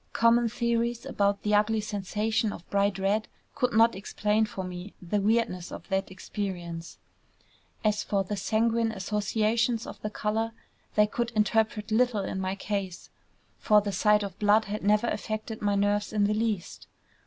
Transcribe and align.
Common 0.13 0.49
theories 0.49 1.05
about 1.05 1.43
the 1.43 1.53
ugly 1.53 1.79
sensation 1.79 2.51
of 2.51 2.67
bright 2.71 2.97
red 2.97 3.27
could 3.53 3.71
not 3.71 3.93
explain 3.93 4.47
for 4.47 4.63
me 4.63 4.95
the 4.99 5.21
weirdness 5.21 5.71
of 5.71 5.87
that 5.89 6.09
experience. 6.09 6.97
As 7.85 8.01
for 8.03 8.23
the 8.23 8.35
sanguine 8.35 8.91
associations 8.91 9.85
of 9.85 10.01
the 10.01 10.09
color, 10.09 10.53
they 10.95 11.05
could 11.05 11.29
interpret 11.35 11.91
little 11.91 12.23
in 12.23 12.39
my 12.41 12.55
case; 12.55 13.11
for 13.59 13.79
the 13.79 13.91
sight 13.91 14.23
of 14.23 14.39
blood 14.39 14.65
had 14.65 14.83
never 14.83 15.05
affected 15.05 15.61
my 15.61 15.75
nerves 15.75 16.11
in 16.11 16.23
the 16.23 16.33
least. 16.33 16.87